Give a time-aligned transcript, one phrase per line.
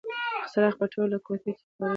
[0.51, 1.87] څراغ په ټوله کوټه کې خپره شوه.